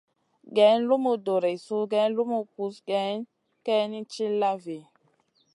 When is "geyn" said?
0.59-0.79, 1.93-2.11